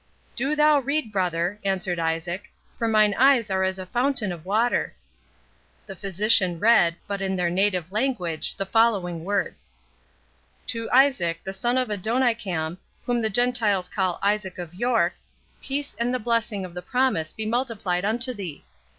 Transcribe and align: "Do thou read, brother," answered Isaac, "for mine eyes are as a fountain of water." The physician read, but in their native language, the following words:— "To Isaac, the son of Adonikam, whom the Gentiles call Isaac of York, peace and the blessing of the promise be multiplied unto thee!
"Do 0.35 0.55
thou 0.55 0.79
read, 0.79 1.11
brother," 1.11 1.59
answered 1.63 1.99
Isaac, 1.99 2.51
"for 2.75 2.87
mine 2.87 3.13
eyes 3.19 3.51
are 3.51 3.63
as 3.63 3.77
a 3.77 3.85
fountain 3.85 4.31
of 4.31 4.47
water." 4.47 4.95
The 5.85 5.95
physician 5.95 6.59
read, 6.59 6.95
but 7.05 7.21
in 7.21 7.35
their 7.35 7.51
native 7.51 7.91
language, 7.91 8.55
the 8.55 8.65
following 8.65 9.23
words:— 9.23 9.71
"To 10.65 10.89
Isaac, 10.89 11.41
the 11.43 11.53
son 11.53 11.77
of 11.77 11.89
Adonikam, 11.89 12.79
whom 13.05 13.21
the 13.21 13.29
Gentiles 13.29 13.89
call 13.89 14.17
Isaac 14.23 14.57
of 14.57 14.73
York, 14.73 15.13
peace 15.61 15.95
and 15.99 16.11
the 16.11 16.17
blessing 16.17 16.65
of 16.65 16.73
the 16.73 16.81
promise 16.81 17.31
be 17.31 17.45
multiplied 17.45 18.03
unto 18.03 18.33
thee! 18.33 18.63